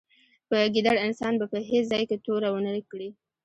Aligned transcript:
په 0.47 0.57
ګیدړ 0.73 0.95
انسان 1.07 1.33
به 1.39 1.45
په 1.51 1.57
هېڅ 1.69 1.83
ځای 1.91 2.03
کې 2.09 2.17
توره 2.25 2.49
و 2.51 2.57
نه 2.65 2.71
کړې. 2.91 3.09